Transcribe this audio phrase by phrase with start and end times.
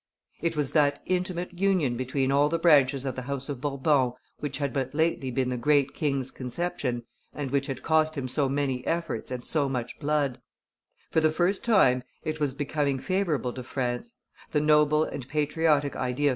[0.41, 4.57] It was that intimate union between all the branches of the house of Bourbon which
[4.57, 7.03] had but lately been the great king's conception,
[7.35, 10.41] and which had cost him so many efforts and so much blood;
[11.11, 14.15] for the first time it was becoming favorable to France;
[14.51, 16.29] the noble and patriotic idea of M.